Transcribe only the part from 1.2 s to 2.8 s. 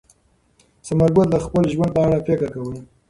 د خپل ژوند په اړه فکر کاوه.